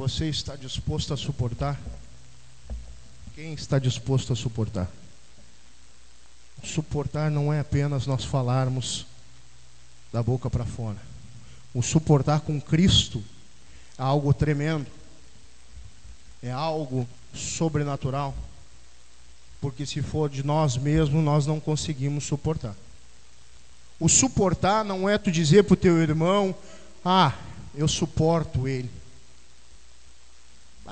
[0.00, 1.78] Você está disposto a suportar?
[3.34, 4.90] Quem está disposto a suportar?
[6.64, 9.04] Suportar não é apenas nós falarmos
[10.10, 10.96] da boca para fora.
[11.74, 13.22] O suportar com Cristo
[13.98, 14.86] é algo tremendo,
[16.42, 18.34] é algo sobrenatural,
[19.60, 22.74] porque se for de nós mesmos, nós não conseguimos suportar.
[24.00, 26.54] O suportar não é tu dizer para o teu irmão,
[27.04, 27.34] ah,
[27.74, 28.99] eu suporto ele.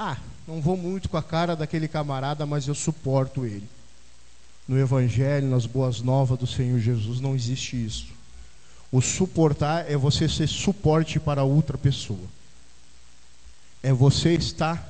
[0.00, 0.16] Ah,
[0.46, 3.68] não vou muito com a cara daquele camarada, mas eu suporto ele.
[4.68, 8.06] No Evangelho, nas boas novas do Senhor Jesus, não existe isso.
[8.92, 12.28] O suportar é você ser suporte para outra pessoa.
[13.82, 14.88] É você estar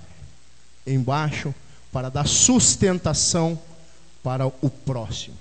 [0.87, 1.55] embaixo
[1.91, 3.59] para dar sustentação
[4.23, 5.39] para o próximo.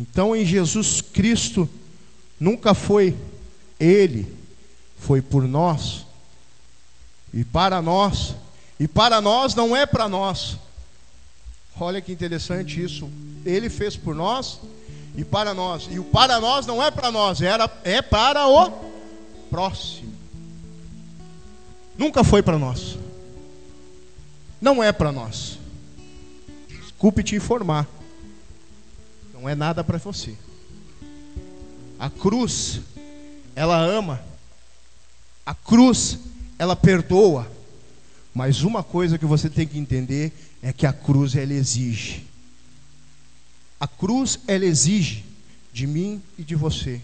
[0.00, 1.68] Então, em Jesus Cristo,
[2.40, 3.14] nunca foi
[3.78, 4.34] Ele,
[4.96, 6.06] foi por nós
[7.34, 8.36] e para nós,
[8.78, 10.56] e para nós não é para nós.
[11.78, 13.10] Olha que interessante isso.
[13.44, 14.60] Ele fez por nós
[15.16, 15.88] e para nós.
[15.90, 18.70] E o para nós não é para nós, era, é para o
[19.50, 20.14] próximo.
[21.98, 22.96] Nunca foi para nós.
[24.60, 25.58] Não é para nós.
[26.68, 27.88] Desculpe te informar.
[29.32, 30.36] Não é nada para você.
[31.98, 32.80] A cruz,
[33.56, 34.22] ela ama.
[35.44, 36.18] A cruz,
[36.58, 37.50] ela perdoa.
[38.34, 42.24] Mas uma coisa que você tem que entender é que a cruz ela exige.
[43.78, 45.24] A cruz ela exige
[45.72, 47.00] de mim e de você.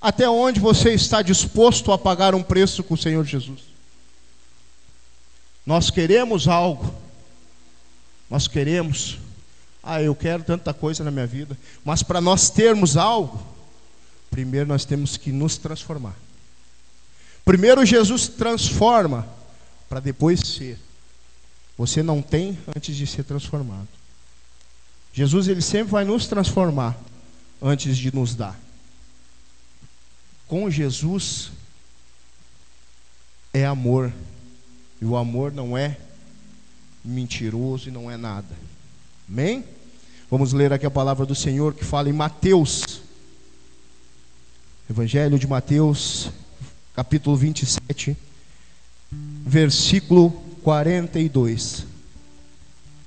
[0.00, 3.60] Até onde você está disposto a pagar um preço com o Senhor Jesus?
[5.64, 6.94] Nós queremos algo.
[8.28, 9.18] Nós queremos.
[9.82, 11.56] Ah, eu quero tanta coisa na minha vida.
[11.84, 13.40] Mas para nós termos algo,
[14.30, 16.16] primeiro nós temos que nos transformar.
[17.44, 19.28] Primeiro Jesus transforma
[19.88, 20.78] para depois ser.
[21.76, 23.88] Você não tem antes de ser transformado.
[25.12, 26.96] Jesus ele sempre vai nos transformar
[27.60, 28.58] antes de nos dar.
[30.46, 31.50] Com Jesus
[33.52, 34.12] é amor.
[35.00, 35.98] E o amor não é
[37.04, 38.56] mentiroso e não é nada.
[39.28, 39.64] Amém?
[40.30, 43.02] Vamos ler aqui a palavra do Senhor que fala em Mateus.
[44.88, 46.30] Evangelho de Mateus,
[46.94, 48.16] capítulo 27,
[49.44, 50.30] versículo
[50.62, 51.86] 42.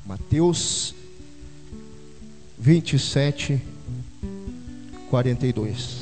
[0.06, 0.94] Mateus
[2.60, 3.62] 27,
[5.10, 6.00] 42.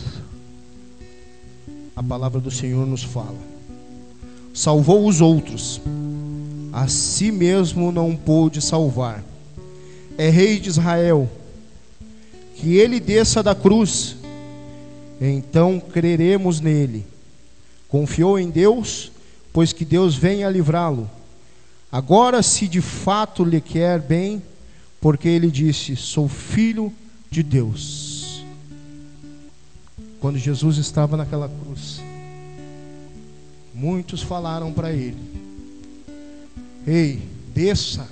[1.96, 3.38] A palavra do Senhor nos fala:
[4.52, 5.80] Salvou os outros,
[6.74, 9.24] a si mesmo não pôde salvar.
[10.18, 11.30] É rei de Israel,
[12.56, 14.16] que ele desça da cruz,
[15.22, 17.15] então creremos nele
[17.88, 19.12] Confiou em Deus,
[19.54, 21.10] pois que Deus venha livrá-lo.
[21.92, 24.42] Agora, se de fato lhe quer bem,
[25.00, 26.92] porque ele disse: Sou filho
[27.30, 28.44] de Deus.
[30.20, 32.02] Quando Jesus estava naquela cruz,
[33.74, 35.18] muitos falaram para ele:
[36.88, 37.22] Ei,
[37.54, 38.08] desça,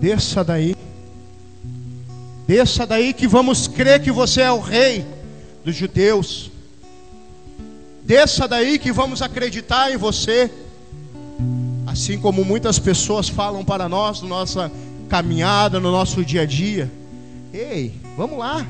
[0.00, 0.76] desça daí,
[2.46, 5.06] desça daí que vamos crer que você é o rei
[5.64, 6.50] dos judeus.
[8.08, 10.50] Desça daí que vamos acreditar em você.
[11.86, 14.72] Assim como muitas pessoas falam para nós na nossa
[15.10, 16.90] caminhada, no nosso dia a dia.
[17.52, 18.66] Ei, vamos lá.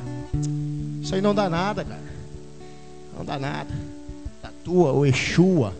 [1.00, 2.02] Isso aí não dá nada, cara.
[3.16, 3.70] Não dá nada.
[4.42, 5.72] Tatua ou Exua,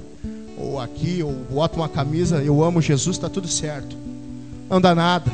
[0.56, 3.96] ou aqui, ou bota uma camisa, eu amo Jesus, está tudo certo.
[4.70, 5.32] Não dá nada.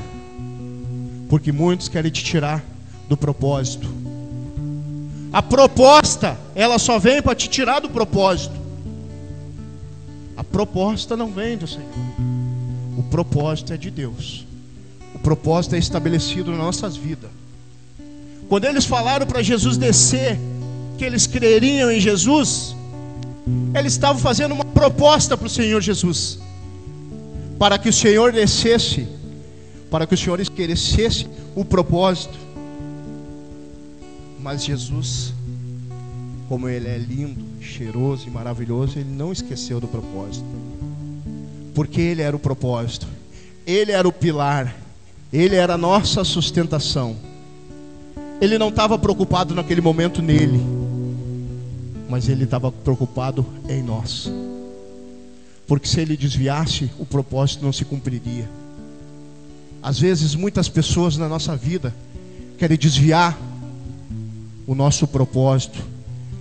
[1.28, 2.64] Porque muitos querem te tirar
[3.06, 3.86] do propósito.
[5.34, 8.54] A proposta, ela só vem para te tirar do propósito.
[10.36, 11.88] A proposta não vem do Senhor.
[12.96, 14.46] O propósito é de Deus.
[15.12, 17.30] O propósito é estabelecido nas nossas vidas.
[18.48, 20.38] Quando eles falaram para Jesus descer,
[20.96, 22.76] que eles creriam em Jesus,
[23.76, 26.38] eles estavam fazendo uma proposta para o Senhor Jesus,
[27.58, 29.08] para que o Senhor descesse,
[29.90, 31.26] para que o Senhor esquecesse
[31.56, 32.38] o propósito.
[34.44, 35.32] Mas Jesus,
[36.50, 40.44] como Ele é lindo, cheiroso e maravilhoso, Ele não esqueceu do propósito.
[41.74, 43.06] Porque Ele era o propósito,
[43.66, 44.76] Ele era o pilar,
[45.32, 47.16] Ele era a nossa sustentação.
[48.38, 50.60] Ele não estava preocupado naquele momento nele,
[52.06, 54.30] mas Ele estava preocupado em nós.
[55.66, 58.46] Porque se Ele desviasse, o propósito não se cumpriria.
[59.82, 61.94] Às vezes, muitas pessoas na nossa vida
[62.58, 63.38] querem desviar
[64.66, 65.82] o nosso propósito,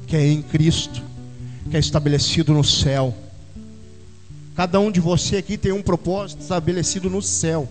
[0.08, 1.02] que é em Cristo,
[1.70, 3.14] que é estabelecido no céu.
[4.56, 7.68] Cada um de você aqui tem um propósito estabelecido no céu.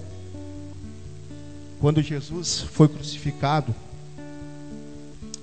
[1.80, 3.74] Quando Jesus foi crucificado,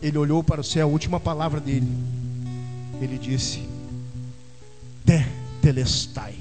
[0.02, 1.88] ele olhou para o céu, a última palavra dele,
[3.02, 3.62] ele disse:
[5.06, 5.26] Te
[5.62, 6.36] telestai.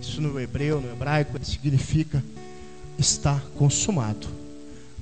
[0.00, 2.22] Isso no hebreu, no hebraico, significa
[2.98, 4.26] está consumado,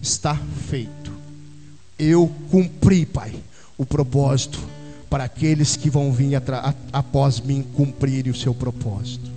[0.02, 0.34] está
[0.68, 1.19] feito.
[2.02, 3.34] Eu cumpri, Pai,
[3.76, 4.58] o propósito
[5.10, 6.30] para aqueles que vão vir
[6.90, 9.30] após mim cumprirem o seu propósito.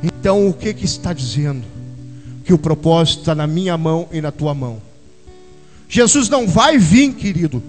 [0.00, 1.64] Então, o que, que está dizendo?
[2.44, 4.80] Que o propósito está na minha mão e na tua mão.
[5.88, 7.60] Jesus não vai vir, querido,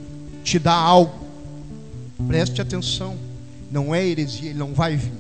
[0.43, 1.25] te dar algo.
[2.27, 3.15] Preste atenção.
[3.71, 5.13] Não é heresia, ele não vai vir.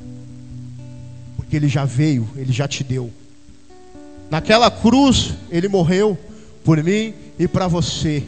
[1.37, 3.09] Porque ele já veio, ele já te deu.
[4.29, 6.15] Naquela cruz, ele morreu
[6.63, 8.23] por mim e para você.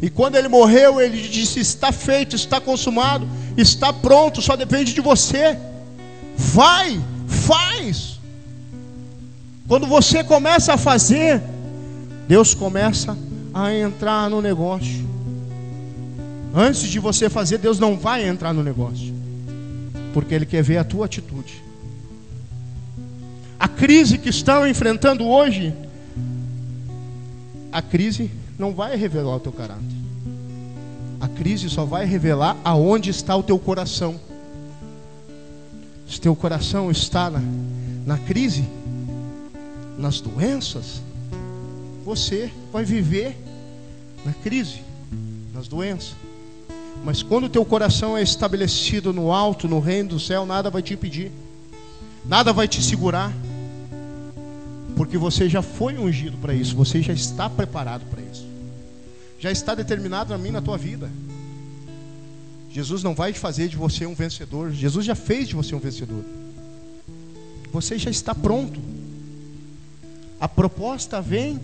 [0.00, 3.26] E quando ele morreu, ele disse: Está feito, está consumado,
[3.56, 5.58] está pronto, só depende de você.
[6.36, 8.20] Vai, faz.
[9.66, 11.42] Quando você começa a fazer,
[12.28, 13.16] Deus começa
[13.54, 15.06] a entrar no negócio.
[16.54, 19.14] Antes de você fazer, Deus não vai entrar no negócio,
[20.14, 21.62] porque Ele quer ver a tua atitude.
[23.58, 25.74] A crise que estão enfrentando hoje,
[27.72, 29.84] a crise não vai revelar o teu caráter.
[31.20, 34.18] A crise só vai revelar aonde está o teu coração.
[36.08, 37.42] Se teu coração está na,
[38.06, 38.64] na crise,
[39.98, 41.02] nas doenças,
[42.04, 43.36] você vai viver
[44.24, 44.80] na crise,
[45.54, 46.14] nas doenças.
[47.04, 50.82] Mas quando o teu coração é estabelecido no alto, no reino do céu, nada vai
[50.82, 51.30] te impedir,
[52.24, 53.32] nada vai te segurar
[54.96, 58.45] porque você já foi ungido para isso, você já está preparado para isso,
[59.38, 61.10] já está determinado a mim na tua vida.
[62.70, 66.24] Jesus não vai fazer de você um vencedor, Jesus já fez de você um vencedor.
[67.72, 68.80] Você já está pronto.
[70.40, 71.60] A proposta vem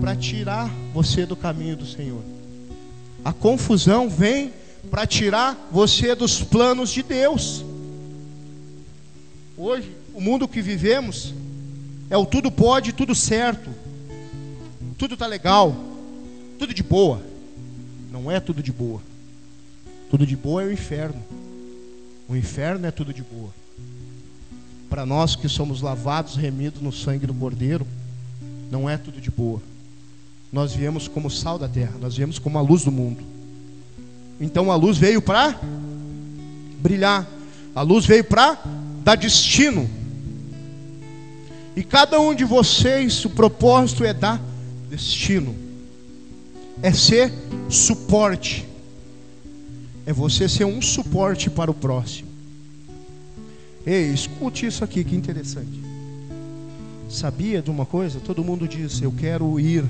[0.00, 2.22] para tirar você do caminho do Senhor.
[3.24, 4.52] A confusão vem
[4.90, 7.64] para tirar você dos planos de Deus.
[9.56, 11.32] Hoje, o mundo que vivemos
[12.10, 13.70] é o tudo pode, tudo certo.
[14.98, 15.91] Tudo tá legal.
[16.62, 17.20] Tudo de boa.
[18.12, 19.00] Não é tudo de boa.
[20.08, 21.20] Tudo de boa é o inferno.
[22.28, 23.50] O inferno é tudo de boa.
[24.88, 27.84] Para nós que somos lavados, remidos no sangue do Cordeiro,
[28.70, 29.60] não é tudo de boa.
[30.52, 33.24] Nós viemos como sal da terra, nós viemos como a luz do mundo.
[34.40, 35.58] Então a luz veio para
[36.80, 37.26] brilhar.
[37.74, 38.56] A luz veio para
[39.02, 39.90] dar destino
[41.74, 44.40] e cada um de vocês, o propósito é dar
[44.88, 45.71] destino,
[46.82, 47.32] é ser
[47.68, 48.66] suporte,
[50.04, 52.28] é você ser um suporte para o próximo.
[53.86, 55.80] Ei, escute isso aqui, que interessante.
[57.08, 58.20] Sabia de uma coisa?
[58.20, 59.84] Todo mundo diz: Eu quero ir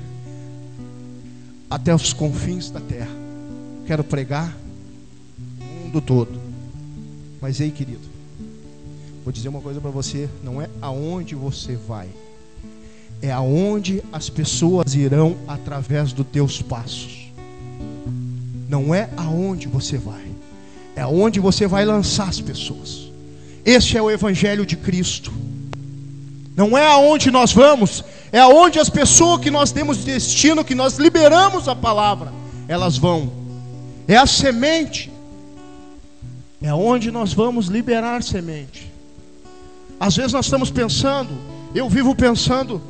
[1.69, 3.15] até os confins da terra,
[3.85, 4.55] quero pregar
[5.59, 6.39] o mundo todo.
[7.41, 8.13] Mas ei, querido,
[9.23, 12.09] Vou dizer uma coisa para você: não é aonde você vai,
[13.23, 17.31] é aonde as pessoas irão através dos teus passos.
[18.67, 20.25] Não é aonde você vai,
[20.93, 23.09] é aonde você vai lançar as pessoas.
[23.63, 25.31] Esse é o Evangelho de Cristo.
[26.53, 30.97] Não é aonde nós vamos, é aonde as pessoas que nós temos destino, que nós
[30.97, 32.33] liberamos a palavra,
[32.67, 33.31] elas vão.
[34.05, 35.09] É a semente,
[36.61, 38.91] é onde nós vamos liberar semente.
[39.97, 41.31] Às vezes nós estamos pensando,
[41.73, 42.81] eu vivo pensando,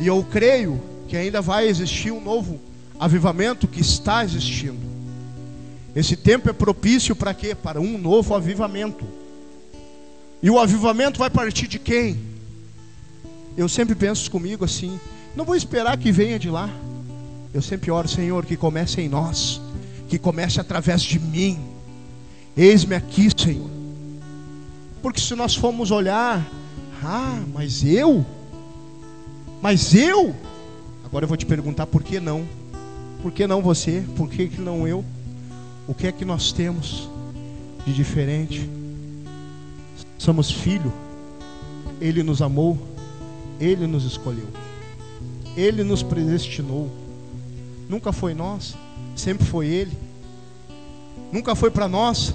[0.00, 2.58] e eu creio que ainda vai existir um novo
[2.98, 4.78] avivamento que está existindo.
[5.94, 7.54] Esse tempo é propício para quê?
[7.54, 9.04] Para um novo avivamento.
[10.42, 12.18] E o avivamento vai partir de quem?
[13.56, 14.98] Eu sempre penso comigo assim:
[15.36, 16.70] não vou esperar que venha de lá.
[17.52, 19.60] Eu sempre oro, Senhor, que comece em nós,
[20.08, 21.58] que comece através de mim.
[22.56, 23.68] Eis-me aqui, Senhor.
[25.02, 26.48] Porque se nós formos olhar,
[27.02, 28.24] ah, mas eu?
[29.60, 30.34] Mas eu?
[31.04, 32.46] Agora eu vou te perguntar por que não?
[33.22, 34.02] Por que não você?
[34.16, 35.04] Por que, que não eu?
[35.86, 37.08] O que é que nós temos
[37.84, 38.68] de diferente?
[40.16, 40.92] Somos filho,
[42.00, 42.78] Ele nos amou,
[43.58, 44.48] Ele nos escolheu,
[45.56, 46.90] Ele nos predestinou.
[47.88, 48.74] Nunca foi nós,
[49.16, 49.98] sempre foi Ele.
[51.32, 52.34] Nunca foi para nós,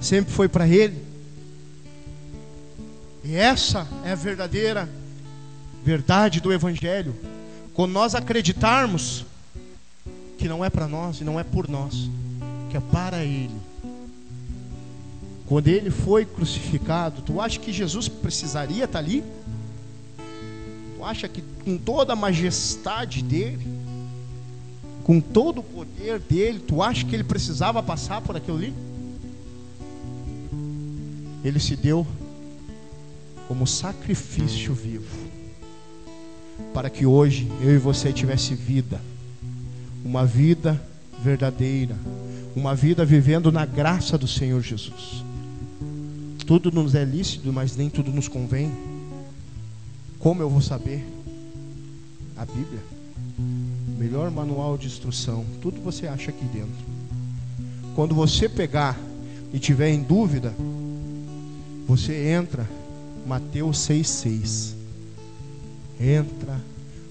[0.00, 1.00] sempre foi para Ele.
[3.24, 4.88] E essa é a verdadeira
[5.84, 7.14] verdade do Evangelho.
[7.74, 9.24] Quando nós acreditarmos
[10.38, 12.10] que não é para nós e não é por nós,
[12.70, 13.54] que é para Ele.
[15.46, 19.22] quando ele foi crucificado, tu acha que Jesus precisaria estar ali?
[20.96, 23.66] Tu acha que com toda a majestade dele,
[25.04, 28.74] com todo o poder dele, tu acha que ele precisava passar por aquilo ali?
[31.44, 32.04] Ele se deu
[33.46, 35.25] como sacrifício vivo,
[36.72, 39.00] para que hoje eu e você tivesse vida,
[40.04, 40.80] uma vida
[41.22, 41.96] verdadeira,
[42.54, 45.24] uma vida vivendo na graça do Senhor Jesus.
[46.46, 48.70] Tudo nos é lícito, mas nem tudo nos convém.
[50.18, 51.04] Como eu vou saber?
[52.36, 52.80] A Bíblia.
[53.98, 55.44] Melhor manual de instrução.
[55.60, 56.96] Tudo você acha aqui dentro.
[57.94, 58.98] Quando você pegar
[59.52, 60.54] e tiver em dúvida,
[61.86, 62.68] você entra
[63.26, 64.74] Mateus 6,6.
[66.00, 66.60] Entra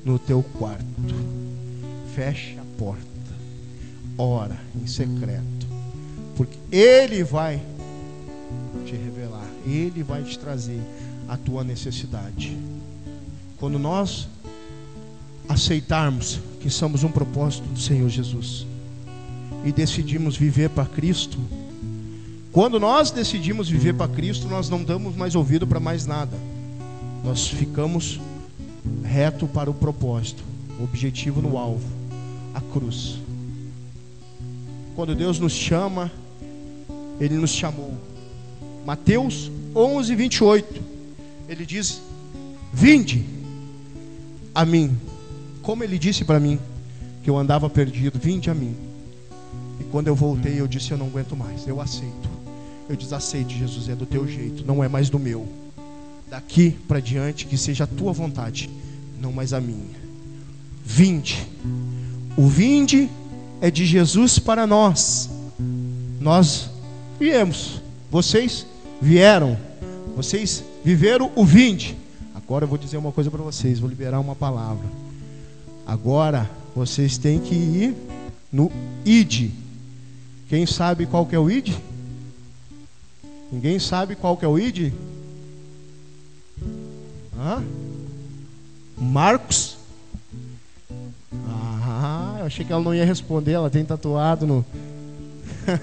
[0.04, 0.86] no teu quarto.
[2.14, 3.06] Fecha a porta.
[4.18, 5.68] Ora em secreto.
[6.36, 7.62] Porque Ele vai
[8.86, 9.48] te revelar.
[9.66, 10.80] Ele vai te trazer
[11.28, 12.58] a tua necessidade.
[13.58, 14.28] Quando nós
[15.48, 18.66] aceitarmos que somos um propósito do Senhor Jesus
[19.64, 21.40] e decidimos viver para Cristo,
[22.52, 26.38] quando nós decidimos viver para Cristo, nós não damos mais ouvido para mais nada.
[27.24, 28.20] Nós ficamos
[29.04, 30.44] reto para o propósito,
[30.80, 31.88] o objetivo no alvo,
[32.54, 33.18] a cruz.
[34.96, 36.12] Quando Deus nos chama,
[37.20, 37.94] Ele nos chamou.
[38.86, 40.82] Mateus 11, 28.
[41.50, 42.02] Ele diz:
[42.74, 43.26] Vinde
[44.54, 44.98] a mim,
[45.62, 46.60] como Ele disse para mim,
[47.24, 48.76] que eu andava perdido, vinde a mim.
[49.80, 52.30] E quando eu voltei, eu disse: Eu não aguento mais, eu aceito.
[52.88, 55.48] Eu desaceito, Jesus, é do teu jeito, não é mais do meu.
[56.30, 58.70] Daqui para diante, que seja a tua vontade,
[59.20, 60.06] não mais a minha.
[60.84, 61.48] Vinde.
[62.38, 63.10] O vinde
[63.62, 65.30] é de Jesus para nós.
[66.20, 66.70] Nós
[67.20, 67.82] viemos.
[68.12, 68.66] Vocês
[69.02, 69.58] vieram.
[70.16, 71.98] Vocês viveram o vinde.
[72.34, 74.86] Agora eu vou dizer uma coisa para vocês, vou liberar uma palavra.
[75.86, 77.96] Agora vocês têm que ir
[78.52, 78.72] no
[79.04, 79.52] id.
[80.48, 81.76] Quem sabe qual que é o id?
[83.52, 84.94] Ninguém sabe qual que é o id?
[88.98, 89.78] Marcos?
[91.48, 94.66] Ah, eu achei que ela não ia responder, ela tem tatuado no.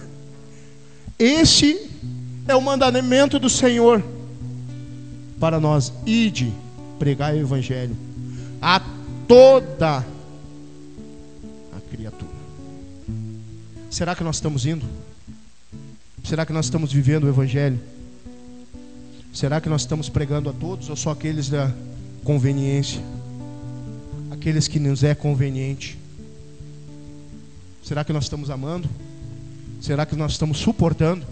[1.19, 1.91] Esse
[2.49, 4.03] é o mandamento do Senhor
[5.39, 5.93] para nós.
[6.07, 6.53] Ide,
[6.99, 7.97] pregar o Evangelho
[8.61, 8.81] a
[9.27, 12.31] toda a criatura.
[13.91, 14.87] Será que nós estamos indo?
[16.25, 17.81] Será que nós estamos vivendo o Evangelho?
[19.33, 21.73] Será que nós estamos pregando a todos ou só aqueles da
[22.23, 23.01] conveniência?
[24.31, 25.99] Aqueles que nos é conveniente?
[27.83, 28.89] Será que nós estamos amando?
[29.81, 31.25] Será que nós estamos suportando?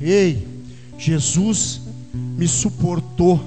[0.00, 0.46] Ei,
[0.98, 1.80] Jesus
[2.12, 3.40] me suportou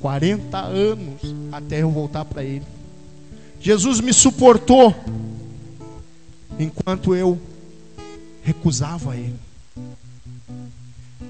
[0.00, 2.64] 40 anos até eu voltar para Ele.
[3.60, 4.94] Jesus me suportou
[6.58, 7.40] enquanto eu
[8.42, 9.34] recusava Ele.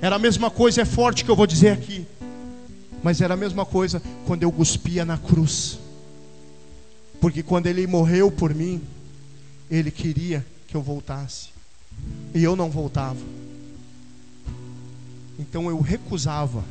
[0.05, 2.07] Era a mesma coisa, é forte que eu vou dizer aqui,
[3.03, 5.79] mas era a mesma coisa quando eu cuspia na cruz,
[7.23, 8.83] porque quando Ele morreu por mim,
[9.71, 11.49] Ele queria que eu voltasse,
[12.35, 13.17] e eu não voltava.
[15.39, 16.63] Então eu recusava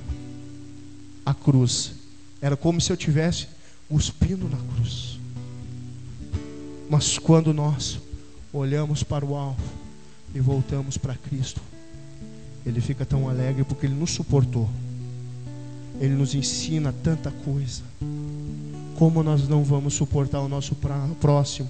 [1.26, 1.94] a cruz.
[2.40, 3.48] Era como se eu tivesse
[3.90, 5.18] cuspindo na cruz.
[6.88, 7.98] Mas quando nós
[8.54, 9.64] olhamos para o alvo
[10.36, 11.73] e voltamos para Cristo,
[12.66, 14.70] Ele fica tão alegre porque Ele nos suportou.
[16.00, 17.82] Ele nos ensina tanta coisa.
[18.98, 20.76] Como nós não vamos suportar o nosso
[21.20, 21.70] próximo?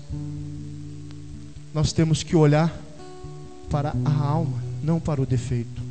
[1.73, 2.73] Nós temos que olhar
[3.69, 5.81] para a alma, não para o defeito.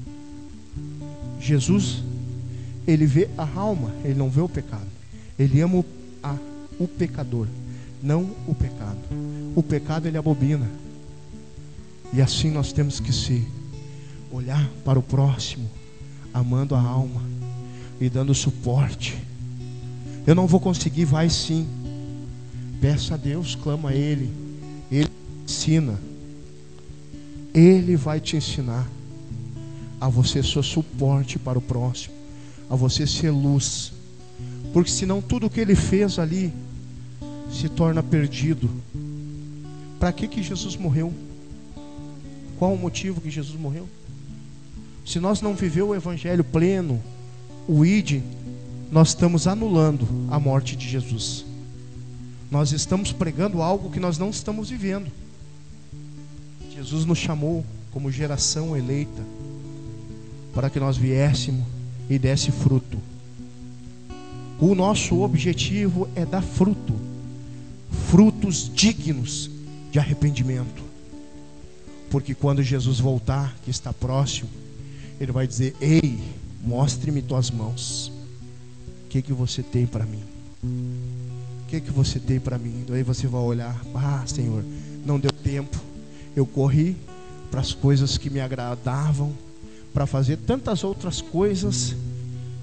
[1.41, 2.03] Jesus,
[2.87, 4.87] ele vê a alma, ele não vê o pecado.
[5.39, 5.85] Ele ama o,
[6.23, 6.37] a,
[6.79, 7.49] o pecador,
[8.03, 8.99] não o pecado.
[9.57, 10.71] O pecado ele abobina.
[12.13, 13.45] E assim nós temos que ser
[14.33, 15.71] olhar para o próximo,
[16.33, 17.23] amando a alma
[18.01, 19.17] e dando suporte.
[20.27, 21.69] Eu não vou conseguir, vai sim.
[22.81, 24.31] Peça a Deus, clama a Ele.
[24.91, 25.11] Ele
[25.45, 25.99] ensina.
[27.55, 28.89] Ele vai te ensinar
[30.01, 32.15] a você ser suporte para o próximo,
[32.69, 33.93] a você ser luz.
[34.73, 36.53] Porque senão tudo que ele fez ali
[37.53, 38.71] se torna perdido.
[40.01, 41.13] Para que que Jesus morreu?
[42.59, 43.87] Qual o motivo que Jesus morreu?
[45.05, 47.03] Se nós não vivemos o evangelho pleno,
[47.69, 48.23] o id,
[48.91, 51.45] nós estamos anulando a morte de Jesus.
[52.51, 55.11] Nós estamos pregando algo que nós não estamos vivendo.
[56.75, 59.23] Jesus nos chamou como geração eleita,
[60.55, 61.65] para que nós viéssemos
[62.11, 62.99] e desse fruto.
[64.61, 66.95] O nosso objetivo é dar fruto,
[68.11, 69.51] frutos dignos
[69.91, 70.83] de arrependimento.
[72.11, 74.51] Porque quando Jesus voltar, que está próximo,
[75.23, 76.21] ele vai dizer: Ei,
[76.65, 78.11] mostre-me tuas mãos.
[79.05, 80.23] O que que você tem para mim?
[80.65, 82.85] O que que você tem para mim?
[82.89, 84.65] Daí você vai olhar: Ah, Senhor,
[85.07, 85.79] não deu tempo.
[86.35, 86.97] Eu corri
[87.51, 89.33] para as coisas que me agradavam,
[89.95, 91.95] para fazer tantas outras coisas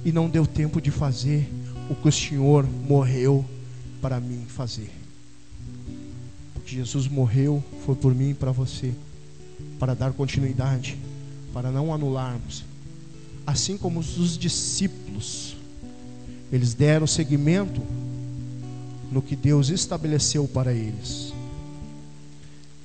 [0.04, 1.50] e não deu tempo de fazer
[1.90, 3.46] o que o Senhor morreu
[4.02, 4.90] para mim fazer.
[6.54, 8.94] Porque Jesus morreu foi por mim e para você,
[9.78, 10.98] para dar continuidade,
[11.54, 12.64] para não anularmos.
[13.46, 15.56] Assim como os discípulos,
[16.52, 17.82] eles deram seguimento
[19.12, 21.34] no que Deus estabeleceu para eles.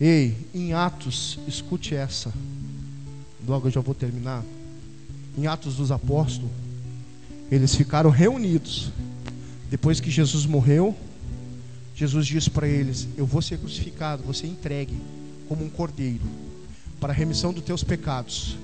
[0.00, 2.32] Ei, em Atos, escute essa.
[3.46, 4.42] Logo eu já vou terminar.
[5.36, 6.50] Em Atos dos Apóstolos,
[7.50, 8.90] eles ficaram reunidos.
[9.70, 10.96] Depois que Jesus morreu,
[11.94, 14.96] Jesus disse para eles: Eu vou ser crucificado, vou ser entregue
[15.46, 16.22] como um cordeiro
[17.00, 18.56] para a remissão dos teus pecados.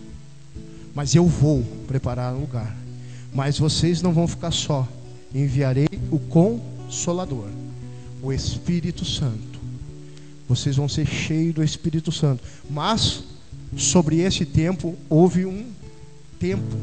[0.94, 2.76] Mas eu vou preparar um lugar.
[3.32, 4.86] Mas vocês não vão ficar só.
[5.34, 7.48] Enviarei o Consolador,
[8.22, 9.60] o Espírito Santo.
[10.48, 12.42] Vocês vão ser cheios do Espírito Santo.
[12.68, 13.22] Mas
[13.76, 15.70] sobre esse tempo houve um
[16.38, 16.76] tempo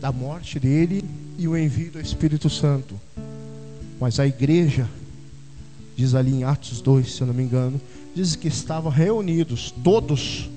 [0.00, 1.04] da morte dele
[1.38, 3.00] e o envio do Espírito Santo.
[4.00, 4.88] Mas a igreja,
[5.96, 7.80] diz ali em Atos 2, se eu não me engano,
[8.14, 10.48] diz que estavam reunidos, todos,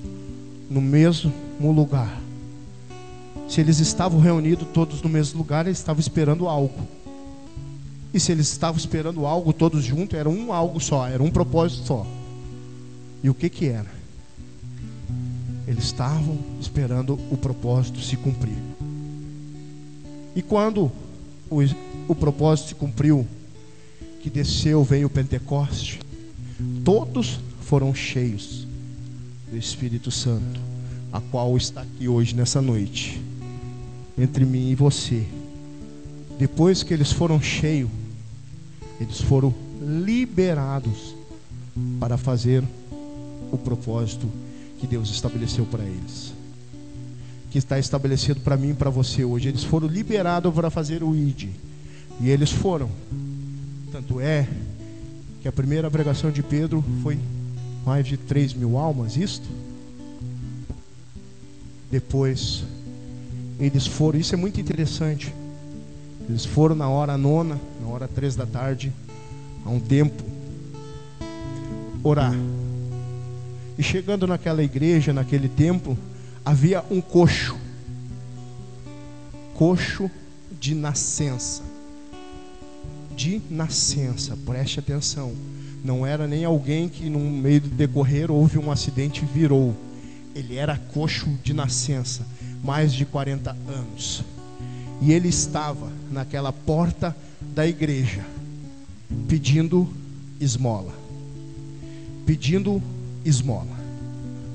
[0.70, 1.32] no mesmo
[1.72, 2.20] lugar.
[3.48, 6.86] Se eles estavam reunidos todos no mesmo lugar, eles estavam esperando algo.
[8.14, 11.86] E se eles estavam esperando algo todos juntos, era um algo só, era um propósito
[11.86, 12.06] só.
[13.22, 13.90] E o que que era?
[15.66, 18.56] Eles estavam esperando o propósito se cumprir.
[20.34, 20.92] E quando
[21.50, 21.58] o,
[22.06, 23.26] o propósito se cumpriu,
[24.22, 26.00] que desceu, veio o Pentecoste,
[26.84, 28.66] todos foram cheios
[29.50, 30.58] do Espírito Santo,
[31.12, 33.20] a qual está aqui hoje nessa noite,
[34.16, 35.22] entre mim e você.
[36.38, 37.90] Depois que eles foram cheios,
[38.98, 41.14] eles foram liberados
[42.00, 42.64] para fazer
[43.52, 44.26] o propósito
[44.80, 46.32] que Deus estabeleceu para eles
[47.50, 49.48] que está estabelecido para mim e para você hoje.
[49.48, 51.48] Eles foram liberados para fazer o ID.
[52.20, 52.90] E eles foram.
[53.90, 54.46] Tanto é
[55.40, 57.18] que a primeira pregação de Pedro foi
[57.88, 59.48] mais de 3 mil almas, isto?
[61.90, 62.62] Depois,
[63.58, 65.34] eles foram, isso é muito interessante.
[66.28, 68.92] Eles foram na hora nona, na hora três da tarde,
[69.64, 70.22] a um tempo,
[72.04, 72.34] orar.
[73.78, 75.96] E chegando naquela igreja, naquele templo,
[76.44, 77.56] havia um coxo,
[79.54, 80.10] coxo
[80.60, 81.62] de nascença,
[83.16, 85.32] de nascença, preste atenção,
[85.84, 89.74] não era nem alguém que no meio do decorrer houve um acidente e virou,
[90.34, 92.26] ele era coxo de nascença,
[92.62, 94.22] mais de 40 anos,
[95.00, 97.16] e ele estava naquela porta
[97.54, 98.24] da igreja,
[99.28, 99.88] pedindo
[100.40, 100.92] esmola,
[102.26, 102.82] pedindo
[103.24, 103.78] esmola.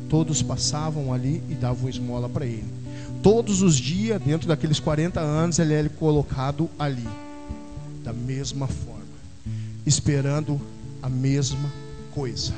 [0.09, 2.71] Todos passavam ali e davam esmola para ele.
[3.23, 7.07] Todos os dias, dentro daqueles 40 anos, ele é colocado ali,
[8.03, 9.01] da mesma forma,
[9.85, 10.61] esperando
[11.03, 11.69] a mesma
[12.11, 12.53] coisa.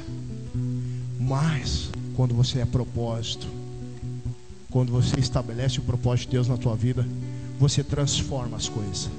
[1.20, 3.48] Mas, quando você é propósito,
[4.70, 7.08] quando você estabelece o propósito de Deus na tua vida,
[7.60, 9.10] você transforma as coisas.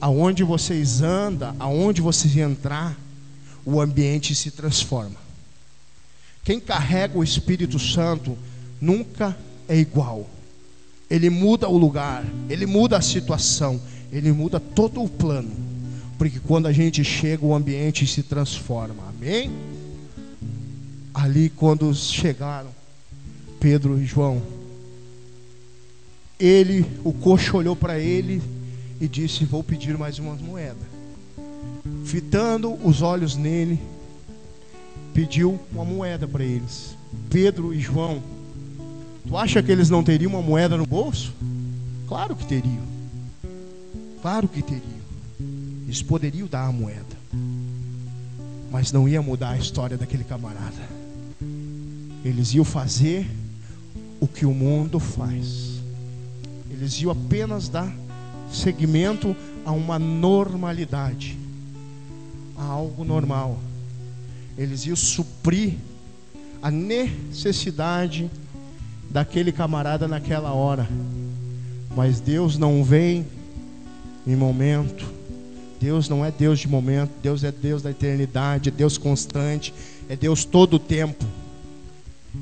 [0.00, 2.96] Aonde vocês andam, aonde vocês entrar,
[3.64, 5.16] o ambiente se transforma.
[6.44, 8.38] Quem carrega o Espírito Santo
[8.80, 10.28] nunca é igual.
[11.10, 13.80] Ele muda o lugar, ele muda a situação,
[14.12, 15.73] ele muda todo o plano.
[16.18, 19.02] Porque quando a gente chega, o ambiente se transforma.
[19.08, 19.50] Amém?
[21.12, 22.70] Ali, quando chegaram,
[23.60, 24.42] Pedro e João,
[26.38, 28.42] ele, o coxo olhou para ele
[29.00, 30.82] e disse: Vou pedir mais umas moedas.
[32.04, 33.78] Fitando os olhos nele,
[35.12, 36.96] pediu uma moeda para eles.
[37.30, 38.22] Pedro e João,
[39.26, 41.32] tu acha que eles não teriam uma moeda no bolso?
[42.06, 42.82] Claro que teriam.
[44.20, 44.93] Claro que teriam.
[45.94, 47.16] Eles poderiam dar a moeda.
[48.70, 50.88] Mas não ia mudar a história daquele camarada.
[52.24, 53.30] Eles iam fazer
[54.18, 55.80] o que o mundo faz.
[56.68, 57.94] Eles iam apenas dar
[58.52, 61.38] seguimento a uma normalidade,
[62.56, 63.60] a algo normal
[64.56, 65.74] eles iam suprir
[66.62, 68.30] a necessidade
[69.10, 70.88] daquele camarada naquela hora.
[71.94, 73.26] Mas Deus não vem
[74.26, 75.12] em momento.
[75.80, 79.74] Deus não é Deus de momento, Deus é Deus da eternidade, é Deus constante,
[80.08, 81.24] é Deus todo o tempo.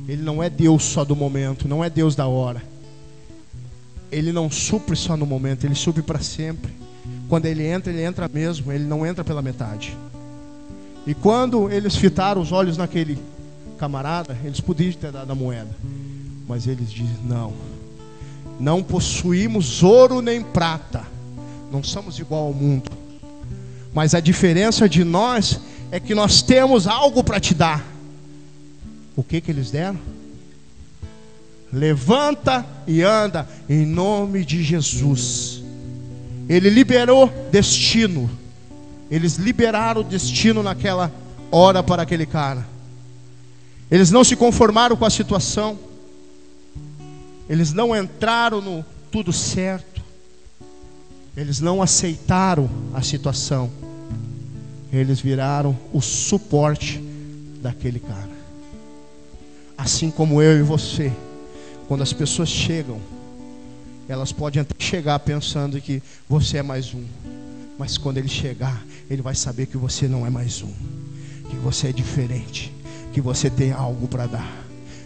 [0.09, 2.63] Ele não é Deus só do momento, não é Deus da hora.
[4.11, 6.73] Ele não supre só no momento, ele supre para sempre.
[7.29, 9.97] Quando ele entra, ele entra mesmo, ele não entra pela metade.
[11.07, 13.19] E quando eles fitaram os olhos naquele
[13.79, 15.75] camarada, eles podiam ter dado a moeda.
[16.47, 17.53] Mas eles dizem: não,
[18.61, 21.05] não possuímos ouro nem prata,
[21.71, 22.91] não somos igual ao mundo.
[23.95, 27.85] Mas a diferença de nós é que nós temos algo para te dar.
[29.15, 29.99] O que que eles deram?
[31.71, 35.63] Levanta e anda em nome de Jesus.
[36.49, 38.31] Ele liberou destino.
[39.11, 41.13] Eles liberaram o destino naquela
[41.51, 42.67] hora para aquele cara.
[43.91, 45.79] Eles não se conformaram com a situação.
[47.49, 49.92] Eles não entraram no tudo certo.
[51.37, 53.71] Eles não aceitaram a situação.
[54.93, 57.03] Eles viraram o suporte
[57.63, 58.31] daquele cara.
[59.77, 61.11] Assim como eu e você,
[61.89, 63.01] quando as pessoas chegam,
[64.09, 67.05] elas podem até chegar pensando que você é mais um.
[67.79, 70.73] Mas quando ele chegar, ele vai saber que você não é mais um,
[71.49, 72.73] que você é diferente,
[73.13, 74.63] que você tem algo para dar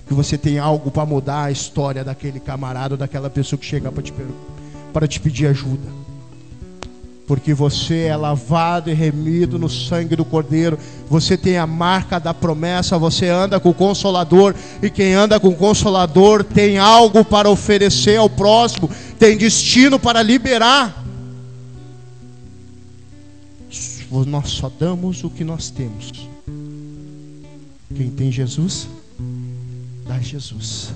[0.07, 4.03] que você tem algo para mudar a história daquele camarada, daquela pessoa que chega para
[4.03, 4.13] te,
[5.09, 6.06] te pedir ajuda.
[7.27, 12.33] Porque você é lavado e remido no sangue do Cordeiro, você tem a marca da
[12.33, 17.51] promessa, você anda com o Consolador, e quem anda com o Consolador tem algo para
[17.51, 21.05] oferecer ao próximo, tem destino para liberar.
[24.27, 26.13] Nós só damos o que nós temos.
[27.95, 28.89] Quem tem Jesus,
[30.07, 30.93] Dá Jesus.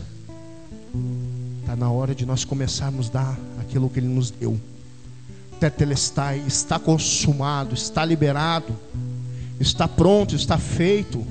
[1.61, 4.59] Está na hora de nós começarmos a dar aquilo que Ele nos deu.
[5.61, 8.75] Tetelestai, está consumado, está liberado,
[9.61, 11.27] está pronto, está feito.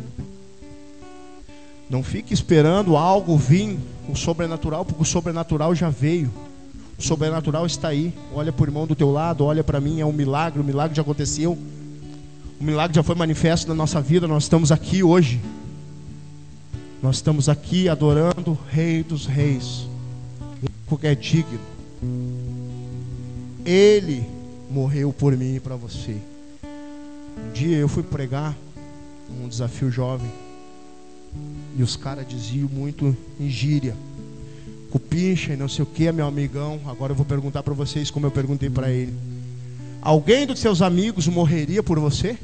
[1.90, 6.32] Não fique esperando algo vir, o sobrenatural, porque o sobrenatural já veio.
[6.96, 8.14] O sobrenatural está aí.
[8.32, 10.96] Olha para o irmão do teu lado, olha para mim, é um milagre, o milagre
[10.96, 11.58] já aconteceu.
[12.60, 15.42] O milagre já foi manifesto na nossa vida, nós estamos aqui hoje.
[17.02, 19.88] Nós estamos aqui adorando o Rei dos Reis,
[20.86, 21.69] porque é digno.
[23.70, 24.28] Ele
[24.68, 26.18] morreu por mim e para você.
[27.38, 28.58] Um dia eu fui pregar
[29.30, 30.28] um desafio jovem
[31.78, 33.96] e os caras diziam muito em gíria,
[34.90, 36.82] cupincha e não sei o que, meu amigão.
[36.88, 39.14] Agora eu vou perguntar para vocês como eu perguntei para ele:
[40.02, 42.40] Alguém dos seus amigos morreria por você?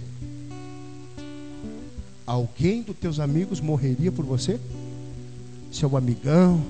[2.24, 4.60] Alguém dos teus amigos morreria por você?
[5.72, 6.64] Seu amigão?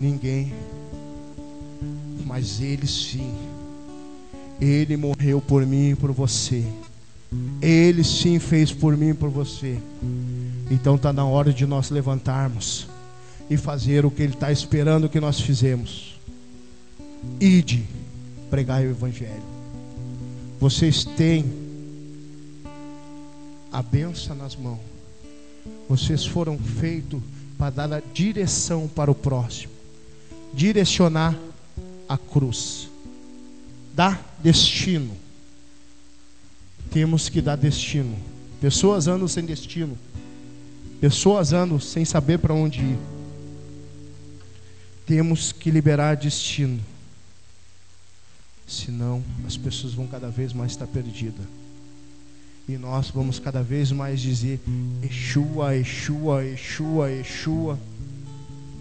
[0.00, 0.54] Ninguém.
[2.28, 3.34] Mas ele sim.
[4.60, 6.62] Ele morreu por mim e por você.
[7.62, 9.78] Ele sim fez por mim e por você.
[10.70, 12.86] Então está na hora de nós levantarmos
[13.48, 16.20] e fazer o que Ele está esperando que nós fizemos.
[17.40, 17.82] Ide,
[18.50, 19.42] pregar o Evangelho.
[20.60, 21.46] Vocês têm
[23.72, 24.80] a benção nas mãos.
[25.88, 27.22] Vocês foram feitos
[27.56, 29.72] para dar a direção para o próximo,
[30.52, 31.34] direcionar
[32.08, 32.88] a cruz,
[33.94, 35.14] dar destino.
[36.90, 38.16] Temos que dar destino.
[38.60, 39.96] Pessoas andam sem destino,
[41.00, 42.98] pessoas andam sem saber para onde ir.
[45.06, 46.80] Temos que liberar destino,
[48.66, 51.46] senão as pessoas vão cada vez mais estar perdidas.
[52.68, 54.60] E nós vamos cada vez mais dizer:
[55.02, 57.78] Exua, Exua, Exua, Exua.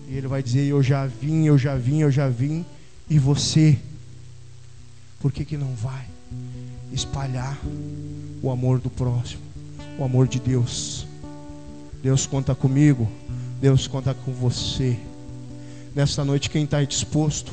[0.10, 2.66] E ele vai dizer: Eu já vim, eu já vim, eu já vim.
[3.10, 3.78] E você?
[5.20, 6.06] Por que, que não vai
[6.92, 7.58] espalhar
[8.42, 9.42] o amor do próximo,
[9.98, 11.08] o amor de Deus?
[12.04, 13.10] Deus conta comigo,
[13.60, 14.98] Deus conta com você.
[15.96, 17.52] Nesta noite, quem está disposto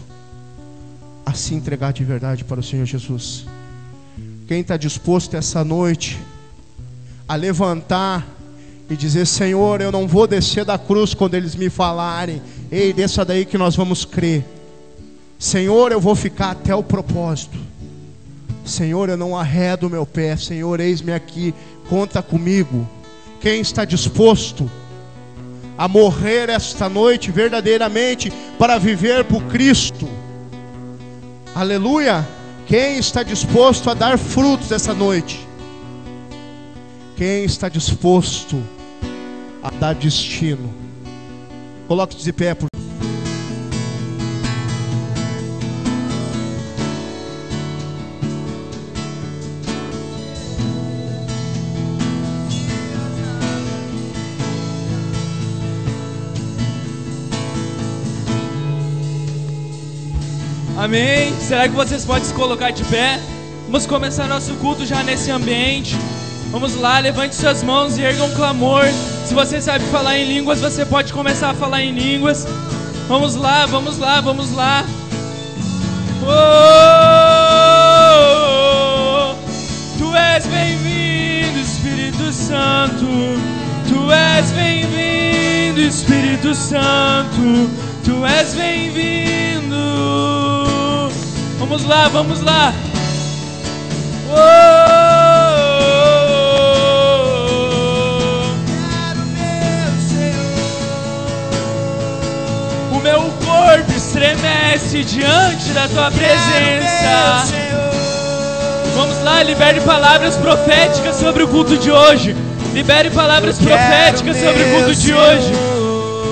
[1.24, 3.46] a se entregar de verdade para o Senhor Jesus?
[4.46, 6.20] Quem está disposto essa noite
[7.26, 8.26] a levantar
[8.90, 13.24] e dizer: Senhor, eu não vou descer da cruz quando eles me falarem, ei, desça
[13.24, 14.44] daí que nós vamos crer.
[15.38, 17.58] Senhor, eu vou ficar até o propósito.
[18.64, 20.36] Senhor, eu não arredo meu pé.
[20.36, 21.54] Senhor, eis-me aqui,
[21.88, 22.88] conta comigo.
[23.40, 24.70] Quem está disposto
[25.76, 30.08] a morrer esta noite verdadeiramente para viver por Cristo?
[31.54, 32.26] Aleluia.
[32.66, 35.46] Quem está disposto a dar frutos essa noite?
[37.16, 38.62] Quem está disposto
[39.62, 40.72] a dar destino.
[41.86, 42.73] Coloque-se de pé, por
[60.84, 61.34] Amém.
[61.40, 63.18] Será que vocês podem se colocar de pé?
[63.64, 65.96] Vamos começar nosso culto já nesse ambiente.
[66.50, 68.84] Vamos lá, levante suas mãos e erga um clamor.
[69.24, 72.46] Se você sabe falar em línguas, você pode começar a falar em línguas.
[73.08, 74.84] Vamos lá, vamos lá, vamos lá.
[76.22, 76.34] Oh,
[79.96, 83.06] tu és bem-vindo, Espírito Santo.
[83.88, 87.70] Tu és bem-vindo, Espírito Santo.
[88.04, 90.43] Tu és bem-vindo.
[91.58, 92.72] Vamos lá, vamos lá.
[94.30, 94.34] Oh,
[102.96, 107.54] o meu corpo estremece diante da tua presença.
[108.94, 112.36] Vamos lá, libere palavras proféticas sobre o culto de hoje.
[112.72, 115.52] Libere palavras proféticas sobre o culto de hoje.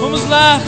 [0.01, 0.61] Vamos lá.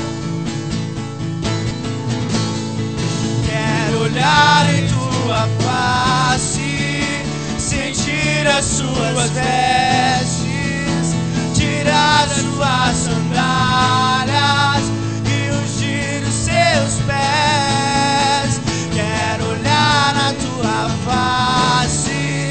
[4.25, 7.27] Olhar em tua face,
[7.59, 11.15] sentir as suas vestes,
[11.55, 14.85] tirar as suas sandálias
[15.27, 18.61] e ungir os seus pés.
[18.95, 22.51] Quero olhar na tua face,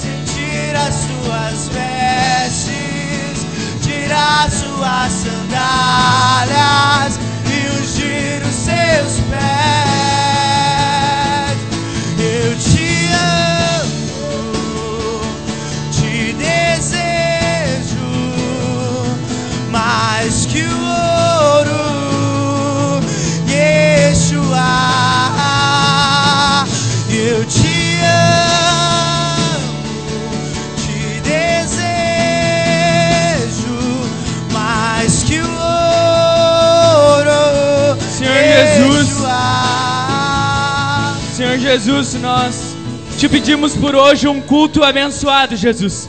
[0.00, 3.46] sentir as suas vestes,
[3.82, 6.04] tirar as suas sandálias
[41.74, 42.76] Jesus, nós
[43.18, 46.08] te pedimos por hoje um culto abençoado, Jesus.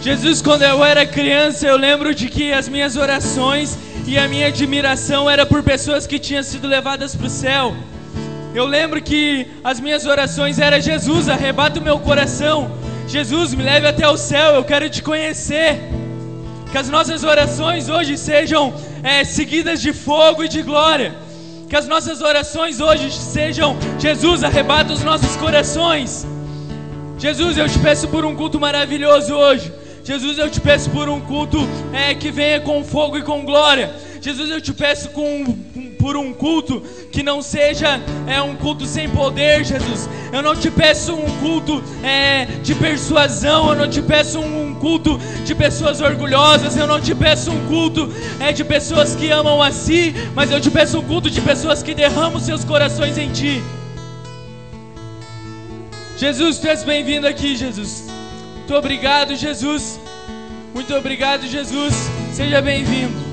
[0.00, 4.46] Jesus, quando eu era criança, eu lembro de que as minhas orações e a minha
[4.46, 7.76] admiração era por pessoas que tinham sido levadas para o céu.
[8.54, 12.70] Eu lembro que as minhas orações era Jesus, arrebata o meu coração.
[13.06, 15.78] Jesus, me leve até o céu, eu quero te conhecer.
[16.72, 21.25] Que as nossas orações hoje sejam é, seguidas de fogo e de glória.
[21.68, 26.24] Que as nossas orações hoje sejam, Jesus, arrebata os nossos corações.
[27.18, 29.72] Jesus, eu te peço por um culto maravilhoso hoje.
[30.04, 31.58] Jesus, eu te peço por um culto
[31.92, 33.92] é, que venha com fogo e com glória.
[34.20, 35.44] Jesus, eu te peço com,
[36.06, 40.08] por um culto que não seja é, um culto sem poder, Jesus.
[40.32, 44.74] Eu não te peço um culto é, de persuasão, eu não te peço um, um
[44.76, 49.60] culto de pessoas orgulhosas, eu não te peço um culto é, de pessoas que amam
[49.60, 53.32] a si, mas eu te peço um culto de pessoas que derramam seus corações em
[53.32, 53.60] ti.
[56.16, 58.04] Jesus, tu és bem-vindo aqui, Jesus.
[58.54, 59.98] Muito obrigado, Jesus.
[60.72, 61.94] Muito obrigado, Jesus.
[62.32, 63.25] Seja bem-vindo.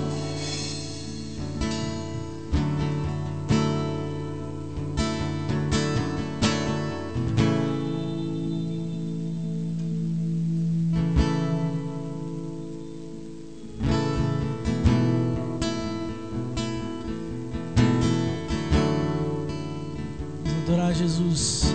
[20.74, 21.74] Adorar Jesus.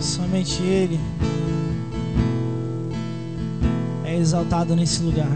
[0.00, 1.00] Somente Ele
[4.04, 5.30] é exaltado nesse lugar.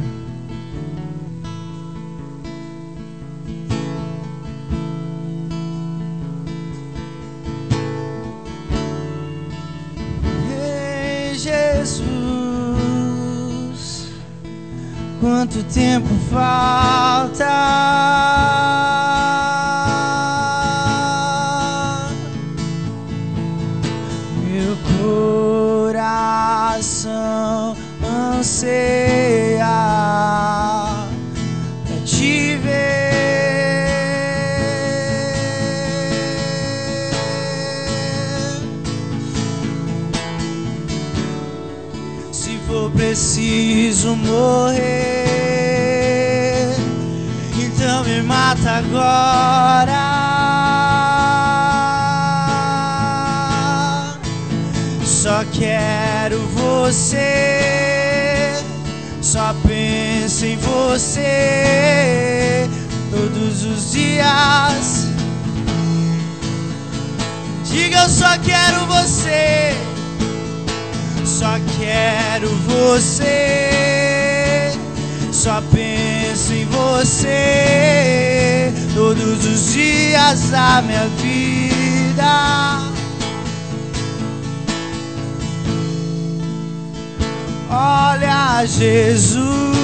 [11.38, 12.08] Jesus,
[15.20, 18.35] quanto tempo falta?
[60.96, 62.66] Você
[63.10, 65.08] todos os dias.
[67.64, 69.76] Diga, eu só quero você,
[71.22, 74.72] só quero você,
[75.30, 82.80] só penso em você todos os dias da minha vida.
[87.68, 89.75] Olha, Jesus,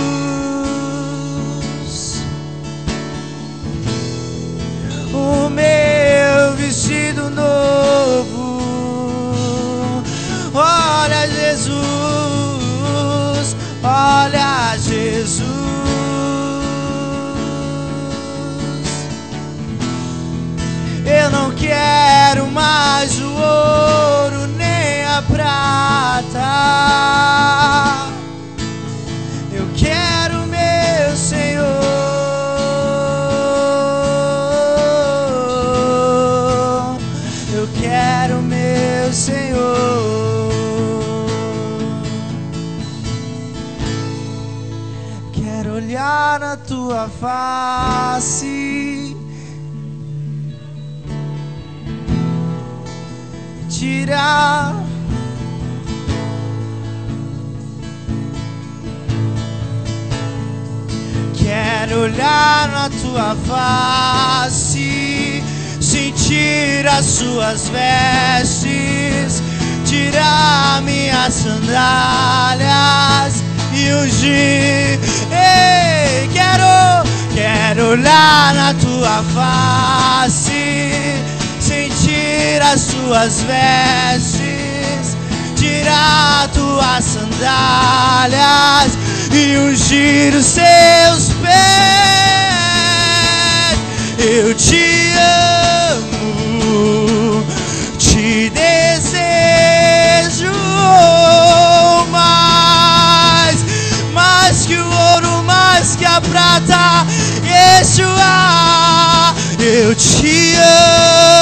[47.08, 49.16] face.
[53.68, 54.74] tirar
[61.34, 65.42] Quero olhar na tua face,
[65.80, 69.42] sentir as suas vestes,
[69.84, 73.41] tirar minhas sandálias
[73.74, 74.98] e ungir.
[75.30, 77.04] Ei, quero,
[77.34, 80.82] quero olhar na tua face,
[81.60, 85.16] sentir as suas vestes,
[85.56, 88.98] tirar tuas sandálias
[89.32, 91.52] e ungir os seus pés.
[94.18, 95.61] Eu te amo,
[105.82, 107.06] mais que a prata.
[107.42, 111.41] Yeshua, eu te amo,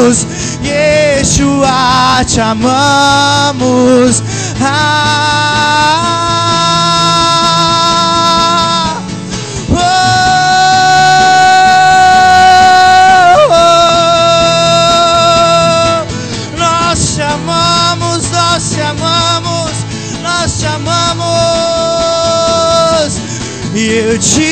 [0.00, 0.26] amamos.
[0.62, 4.22] Yeshua, te amamos.
[4.60, 5.96] Ah,
[9.70, 9.74] oh,
[13.50, 13.56] oh.
[16.56, 19.72] Nós te amamos, nós te amamos,
[20.22, 21.30] nós te amamos.
[23.74, 24.49] E eu te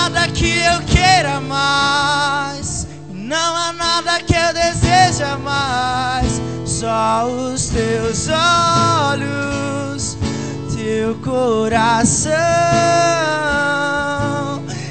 [0.00, 2.86] nada que eu queira mais.
[3.12, 6.40] Não há nada que eu deseja mais.
[6.64, 10.16] Só os teus olhos,
[10.74, 12.30] teu coração.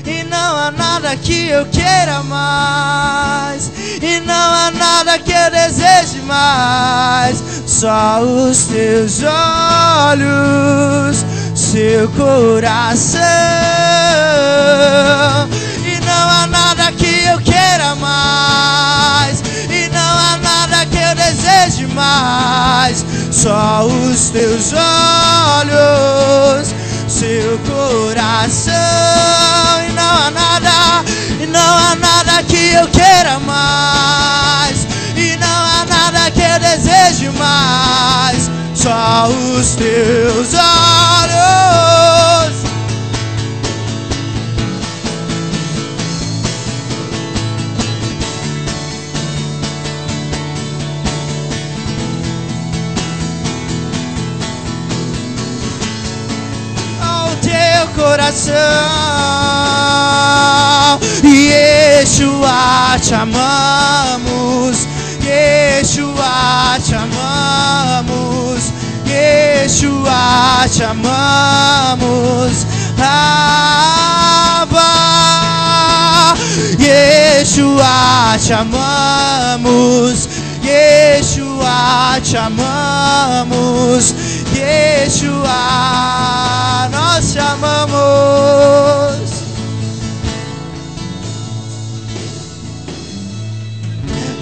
[0.05, 3.71] E não há nada que eu queira mais.
[4.01, 7.41] E não há nada que eu deseje mais.
[7.65, 11.25] Só os teus olhos,
[11.69, 13.21] seu coração.
[15.85, 19.43] E não há nada que eu queira mais.
[19.69, 23.05] E não há nada que eu deseje mais.
[23.31, 26.73] Só os teus olhos,
[27.07, 28.73] seu coração.
[29.87, 31.03] E não há nada,
[31.39, 34.87] e não há nada que eu queira mais.
[35.15, 38.49] E não há nada que eu deseje mais.
[38.81, 41.29] Só os teus olhos.
[57.01, 58.55] ao teu coração.
[61.21, 64.87] Yeshua, te amamos.
[65.21, 68.18] Yeshua, te amamos.
[69.69, 72.65] Yeshua, te amamos.
[72.97, 74.81] Abba.
[76.79, 80.27] Yeshua, te amamos.
[80.63, 84.15] Yeshua, te amamos.
[84.55, 85.59] Yeshua,
[86.91, 88.09] nós te amamos.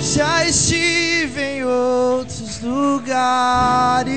[0.01, 4.16] Já estive em outros lugares,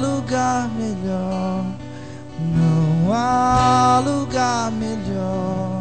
[0.00, 1.64] lugar melhor.
[2.38, 5.80] Não há lugar melhor.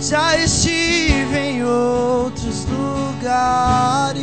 [0.00, 4.18] Já estive em outros lugares,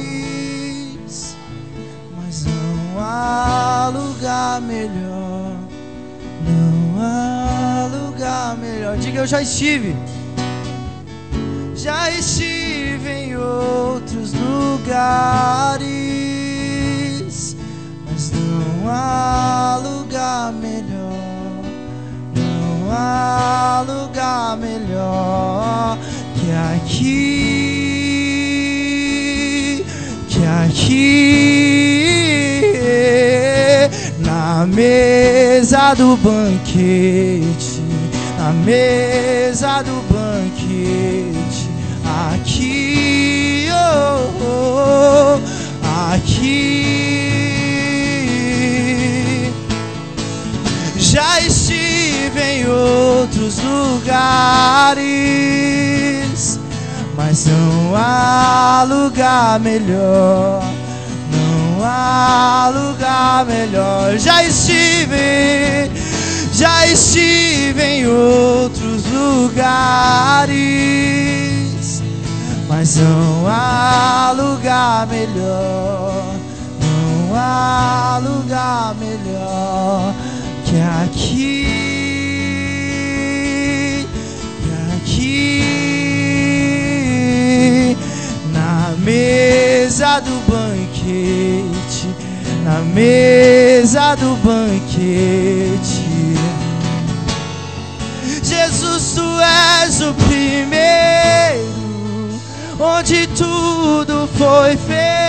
[2.17, 5.55] mas não há lugar melhor.
[6.45, 8.97] Não há lugar melhor.
[8.97, 9.95] Diga, eu já estive.
[11.75, 15.87] Já estive em outros lugares,
[18.57, 21.13] não há lugar melhor.
[22.35, 25.97] Não há lugar melhor
[26.35, 27.17] que aqui,
[30.29, 31.37] que aqui
[34.19, 37.81] na mesa do banquete,
[38.37, 41.69] na mesa do banquete,
[42.33, 45.39] aqui, oh, oh,
[46.13, 47.66] aqui.
[51.17, 54.99] Já estive em outros lugares,
[57.15, 60.63] mas não há lugar melhor.
[61.31, 64.15] Não há lugar melhor.
[64.19, 65.89] Já estive,
[66.53, 70.53] já estive em outros lugares,
[72.69, 76.35] mas não há lugar melhor.
[76.79, 80.13] Não há lugar melhor
[81.03, 81.65] aqui,
[84.63, 85.67] que aqui
[88.51, 92.07] na mesa do banquete,
[92.63, 96.07] na mesa do banquete.
[98.43, 99.39] Jesus, tu
[99.85, 101.67] és o primeiro,
[102.79, 105.26] onde tudo foi feito,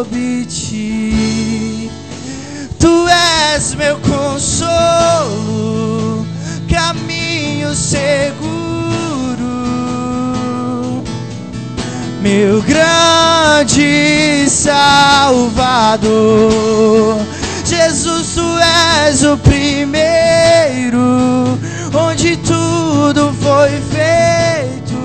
[0.00, 1.90] sobre ti.
[2.78, 3.08] Tu
[3.52, 5.36] és meu consolo,
[6.70, 8.14] caminho seguro,
[12.22, 16.08] meu grande Salvador.
[17.66, 18.58] Jesus, tu
[19.06, 20.98] és o primeiro,
[21.92, 24.96] onde tudo foi feito,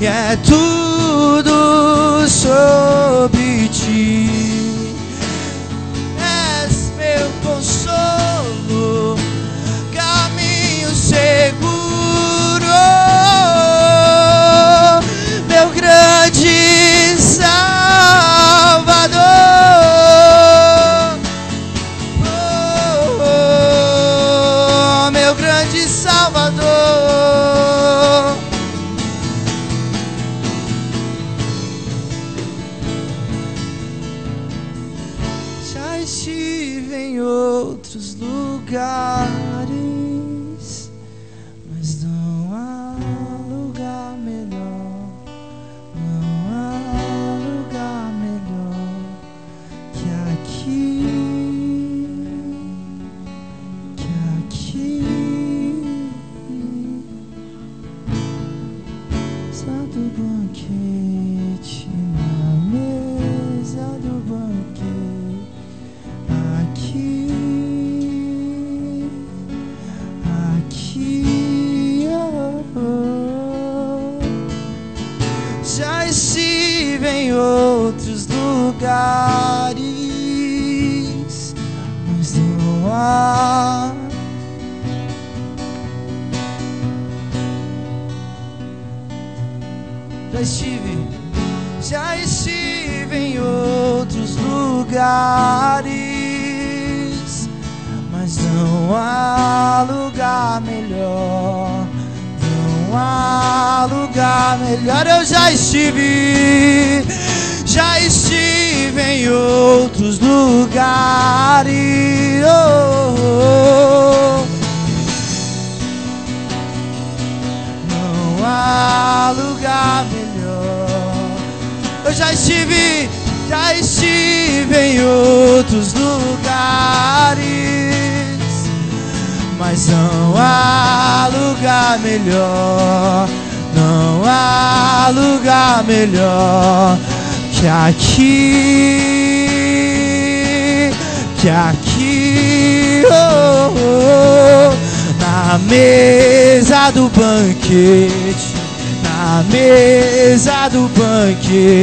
[0.00, 0.36] e é
[1.20, 3.29] tudo sobre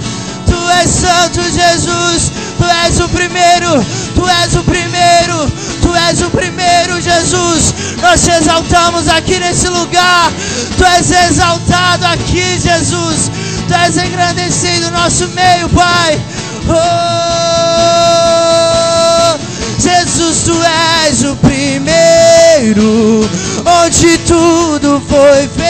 [0.48, 3.86] tu és santo, Jesus, tu és o primeiro,
[4.16, 5.52] tu és o primeiro,
[5.82, 7.74] tu és o primeiro, Jesus.
[8.02, 10.32] Nós te exaltamos aqui nesse lugar,
[10.78, 13.32] tu és exaltado aqui, Jesus.
[13.68, 16.22] Tu és engrandecido no nosso meio, Pai.
[16.68, 17.35] Oh,
[20.44, 20.54] Tu
[21.08, 23.28] és o primeiro,
[23.66, 25.66] onde tudo foi feito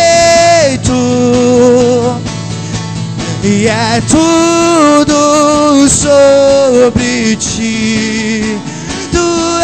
[3.44, 8.60] e é tudo sobre ti.
[9.12, 9.60] Tu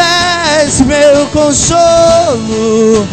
[0.63, 3.07] és meu consolo,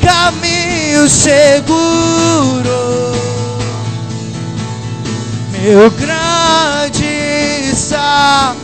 [0.00, 2.70] caminho seguro,
[5.50, 8.56] meu grande sal.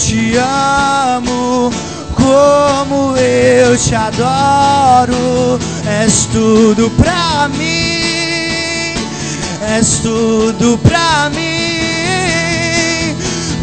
[0.00, 1.70] Te amo,
[2.14, 8.94] como eu te adoro, és tudo pra mim,
[9.76, 11.40] és tudo pra mim.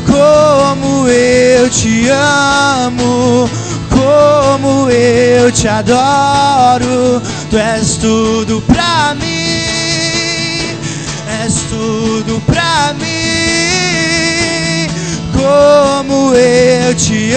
[0.05, 3.49] Como eu te amo,
[3.89, 10.77] como eu te adoro, tu és tudo pra mim,
[11.43, 13.07] és tudo pra mim.
[15.33, 15.96] Como
[16.37, 17.33] eu te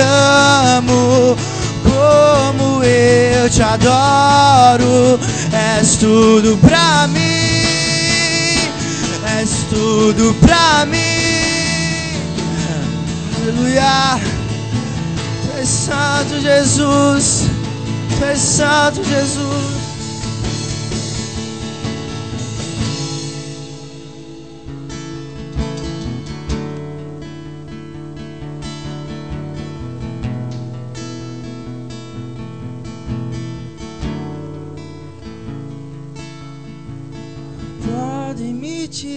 [0.77, 1.37] amo,
[1.83, 5.19] como eu te adoro,
[5.53, 7.21] és tudo pra mim,
[9.41, 11.31] és tudo pra mim.
[13.43, 14.21] Aleluia.
[15.43, 17.49] Tu és santo, Jesus.
[18.19, 19.80] Tu és santo, Jesus.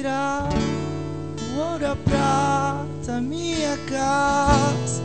[0.04, 0.50] Tirar
[1.40, 5.02] o ouro, a prata, minha casa,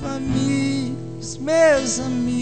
[0.00, 2.36] família, os meus amigos.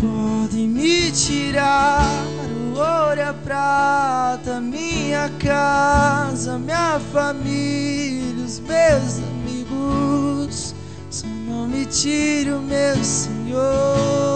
[0.00, 10.76] Podem me tirar o ouro, a prata, minha casa, minha família, os meus amigos.
[11.10, 14.26] Só não me tire o meu Senhor.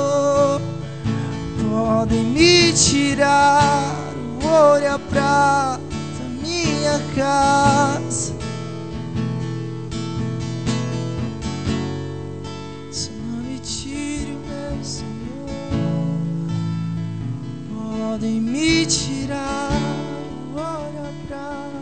[1.70, 3.94] Podem me tirar
[4.42, 5.80] o ouro e a prata,
[6.42, 8.34] minha casa.
[12.90, 15.46] Só não me tire o meu Senhor.
[17.70, 19.70] Podem me tirar
[20.52, 21.79] o ouro e a prata,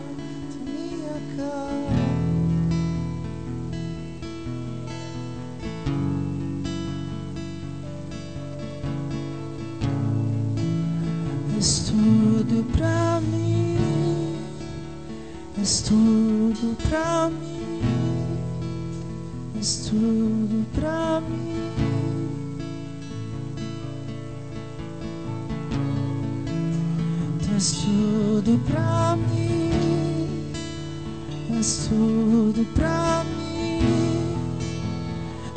[12.59, 14.35] tudo pra mim,
[15.57, 17.81] és tudo pra mim,
[19.57, 21.69] és tudo pra mim.
[27.41, 30.51] Tu és tudo pra mim,
[31.57, 33.79] és tudo pra mim,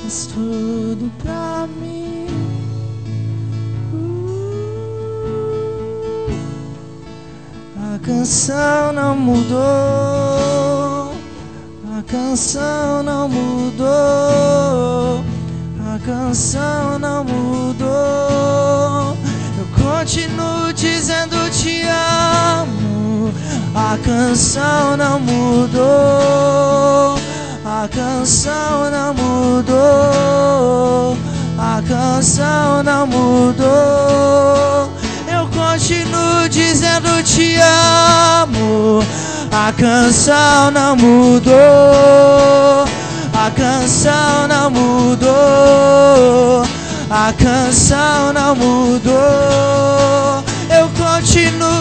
[0.05, 2.12] és tudo pra mim.
[8.03, 11.15] Canção não mudou,
[11.97, 15.25] a canção não mudou,
[15.81, 19.17] a canção não mudou.
[19.59, 23.33] Eu continuo dizendo te amo.
[23.75, 25.83] A canção não mudou.
[27.65, 31.17] A canção não mudou.
[31.59, 34.91] A canção não mudou.
[35.33, 36.49] Eu continuo
[37.43, 39.03] te amo.
[39.51, 41.55] A canção não mudou.
[43.33, 45.33] A canção não mudou.
[47.11, 50.45] A canção não mudou.
[50.71, 51.73] Eu continuo.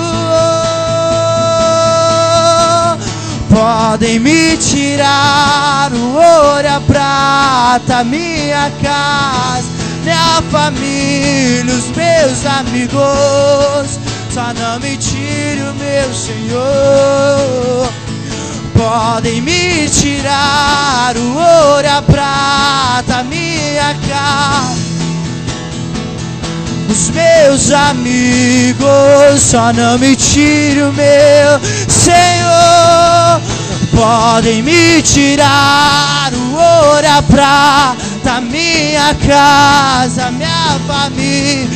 [3.50, 9.68] Podem me tirar o ouro a prata, minha casa,
[10.04, 14.11] minha família, os meus amigos.
[14.62, 17.92] Não me tire o meu Senhor.
[18.78, 24.82] Podem me tirar o ouro a prata, minha casa
[26.92, 33.42] os meus amigos, só não me tire o meu Senhor.
[33.96, 41.70] Podem me tirar o ouro, a prata, minha casa, minha família,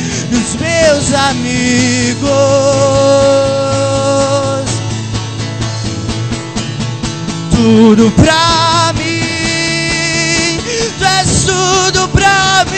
[0.82, 2.26] meus amigos.
[7.50, 10.58] Tudo pra mim,
[10.98, 12.76] tu és tudo pra mim.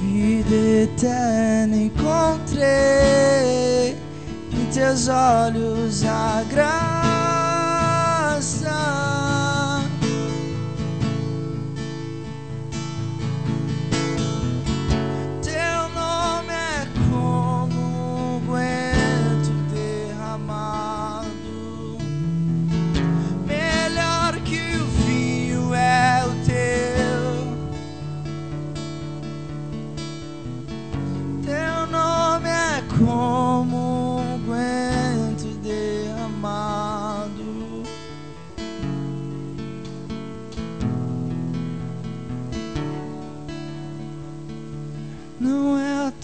[0.01, 2.67] Vida eterna encontrei
[4.53, 6.98] em teus olhos a graça.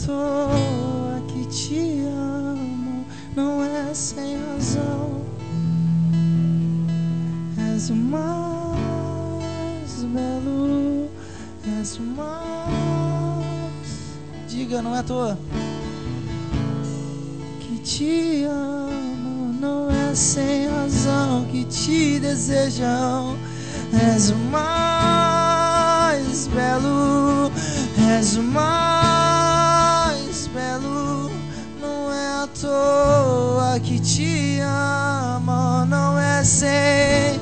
[0.07, 5.23] Toa que te amo, não é sem razão.
[7.73, 11.09] És o mais belo,
[11.79, 12.35] és o mais.
[14.47, 15.39] Diga, não é à toa.
[17.61, 21.47] Que te amo, não é sem razão.
[21.51, 23.39] Que te desejam,
[23.93, 27.51] és o mais belo,
[28.11, 28.94] és o mais
[32.75, 37.39] toa que te amo, não é sem.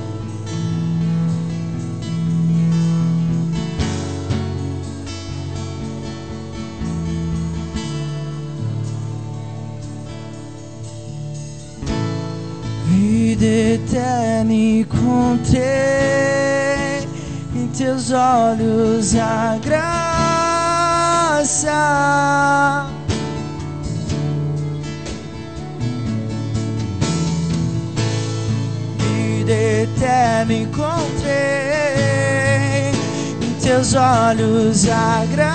[12.87, 15.62] Vida eterna encontrei
[17.55, 19.59] em teus olhos a
[30.12, 31.32] eterna encontrei
[33.40, 35.52] em teus olhos a graça.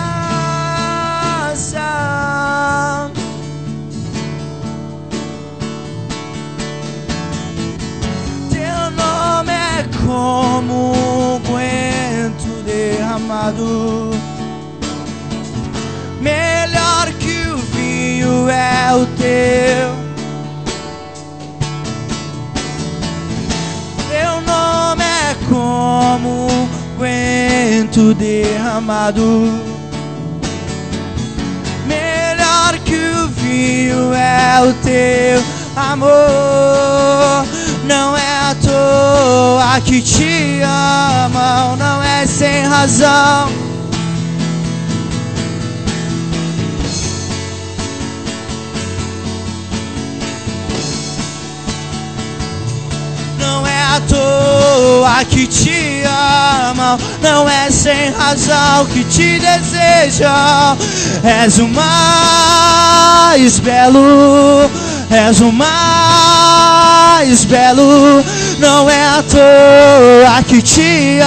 [8.49, 10.93] Teu nome é como
[11.35, 14.11] um guento derramado.
[16.19, 20.06] Melhor que o vinho é o teu.
[26.17, 29.21] Como um vento derramado.
[31.85, 35.43] Melhor que o vinho é o teu
[35.75, 37.45] amor.
[37.85, 43.66] Não é à toa que te amam, não é sem razão.
[53.97, 56.03] À toa que te
[56.69, 60.77] amam, não é sem razão que te desejam.
[61.23, 64.69] És o mais belo,
[65.09, 65.73] és o mais
[67.45, 68.23] belo.
[68.59, 71.19] Não é à toa que te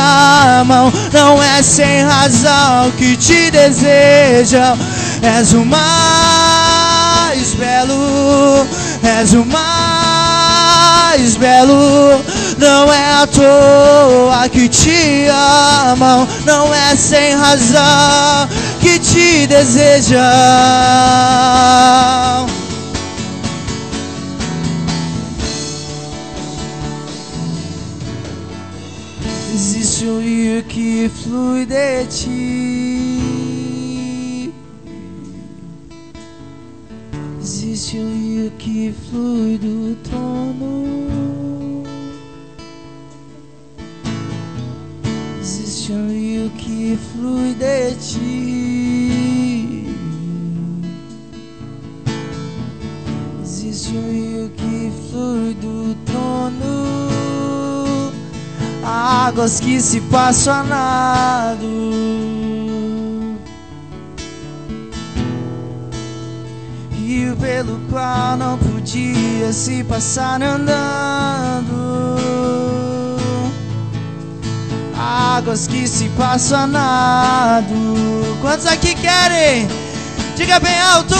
[0.61, 4.79] amam, não é sem razão que te desejam.
[5.23, 5.81] És o mais
[7.55, 8.65] belo,
[9.03, 10.21] és o mais
[11.37, 12.23] belo.
[12.61, 15.27] Não é à toa que te
[15.89, 18.47] amam, não é sem razão
[18.83, 20.21] que te desejam.
[29.55, 33.41] Existe um rio que flui de ti.
[37.41, 41.60] Existe um rio que flui do trono.
[45.91, 49.89] Existe um rio que flui de ti.
[53.43, 58.13] Existe um rio que flui do trono.
[58.85, 61.67] Águas que se passam a nado.
[66.93, 72.40] Rio pelo qual não podia se passar andando.
[75.01, 78.37] Águas que se passam a nado.
[78.43, 79.67] Quantos aqui querem?
[80.37, 81.17] Diga bem alto!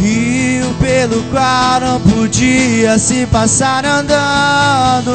[0.00, 5.12] Rio pelo qual não podia se passar andando.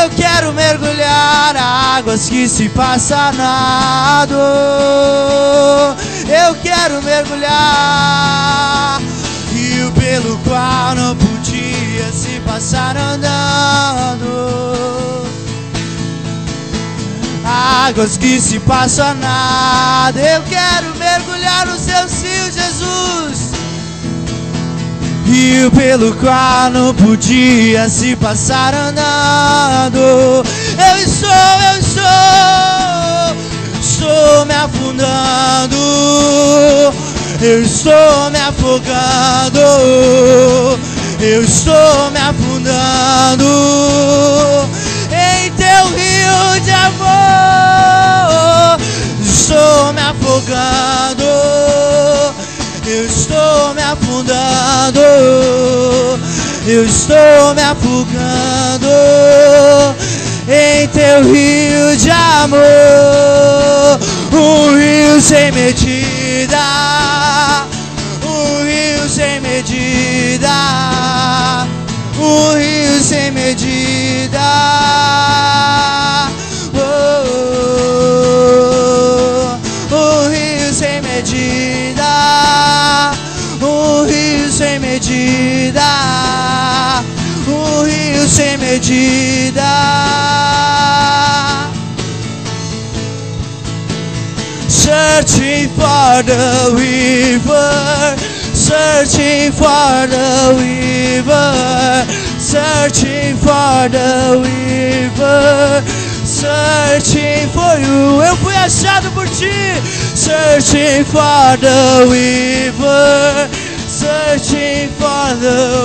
[0.00, 4.36] Eu quero mergulhar águas que se passa nado.
[6.28, 9.00] Eu quero mergulhar
[9.52, 15.01] rio pelo qual não podia se passar andando.
[17.52, 20.18] Águas que se passam a nada.
[20.18, 23.50] Eu quero mergulhar no seu rio, Jesus.
[25.26, 29.98] Rio pelo qual não podia se passar andando.
[29.98, 31.30] Eu estou,
[31.74, 32.04] eu estou,
[33.82, 35.76] estou me afundando.
[37.42, 39.60] Eu estou me afogando.
[41.20, 43.92] Eu estou me afundando
[46.32, 47.12] teu de amor.
[49.20, 51.24] Estou me afogando,
[52.86, 55.00] eu estou me afundando,
[56.66, 58.88] eu estou me afogando
[60.48, 63.98] em teu rio de amor.
[64.32, 66.58] Um rio sem medida,
[88.72, 89.74] medida.
[94.68, 98.16] Searching for the river,
[98.54, 102.06] searching for the river,
[102.38, 105.82] searching for the river,
[106.24, 108.22] searching for you.
[108.22, 109.52] Eu fui achado por ti.
[110.14, 113.48] Searching for the river,
[113.86, 115.82] searching for the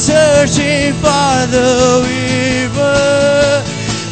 [0.00, 3.62] searching for the river.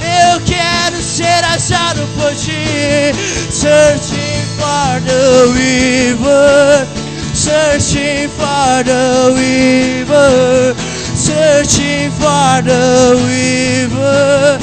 [0.04, 3.14] Eu quero ser achado por ti.
[3.50, 6.86] Searching for the river.
[7.32, 10.74] Searching for the river.
[11.16, 14.58] Searching for the river.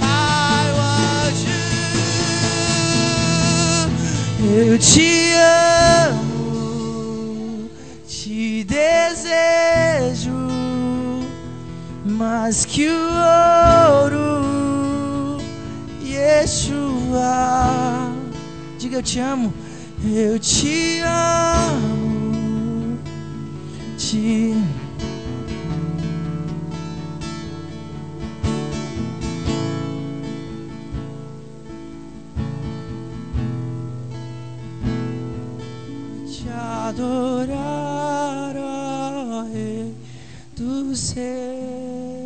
[0.00, 1.36] I want
[4.56, 4.70] you.
[4.72, 5.19] Eu te
[12.50, 12.98] mais que o
[14.02, 15.38] ouro,
[16.02, 17.22] Yeshua.
[18.76, 19.54] Diga eu te amo,
[20.04, 22.98] eu te amo,
[23.96, 24.52] te
[36.88, 39.94] adorar, ó Rei
[40.56, 42.19] do céu.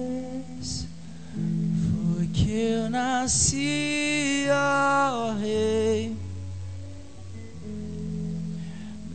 [2.57, 6.17] Eu nasci, ó Rei.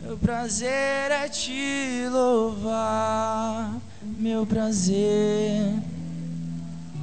[0.02, 5.72] Meu prazer é te louvar, meu prazer.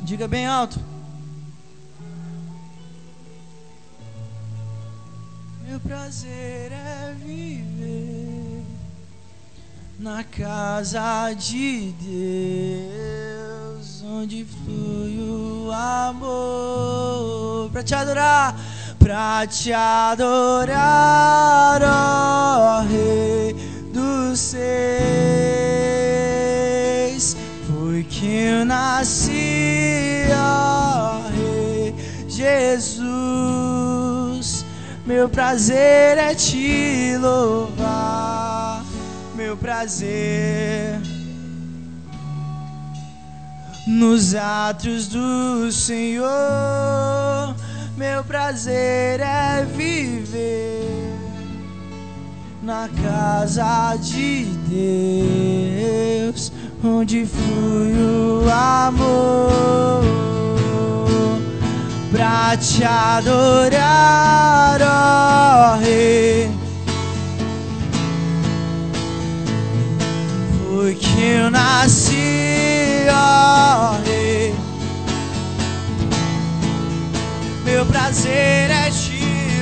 [0.03, 0.79] Diga bem alto.
[5.67, 8.63] Meu prazer é viver
[9.97, 13.26] na casa de Deus,
[14.17, 18.55] onde flui o amor para te adorar,
[18.97, 20.79] para te adorar,
[21.83, 23.53] ó Rei
[23.93, 24.57] dos seis.
[27.67, 31.93] Foi que eu nasci, ó Rei
[32.27, 33.05] Jesus.
[35.05, 38.83] Meu prazer é te louvar,
[39.35, 41.06] meu prazer
[43.97, 46.27] nos atos do Senhor.
[47.97, 51.15] Meu prazer é viver
[52.61, 56.51] na casa de Deus,
[56.83, 60.03] onde flui o amor
[62.11, 66.51] pra te adorar, ó Rei.
[70.69, 72.36] Foi que eu nasci,
[77.77, 79.21] Meu prazer é te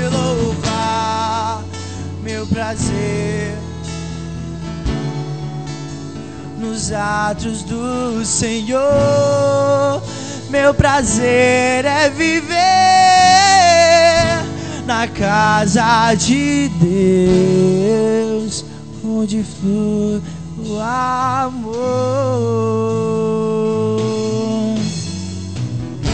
[0.10, 1.64] louvar,
[2.24, 3.58] meu prazer
[6.58, 8.82] nos atos do Senhor.
[10.50, 12.56] Meu prazer é viver
[14.86, 16.70] na casa de
[18.40, 18.64] Deus,
[19.04, 20.22] onde flui
[20.60, 21.76] o amor.